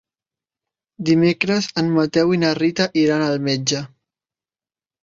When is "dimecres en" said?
1.09-1.93